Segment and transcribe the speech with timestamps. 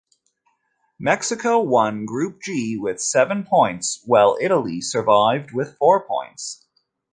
[0.97, 6.65] Mexico won Group G with seven points, while Italy survived with four points.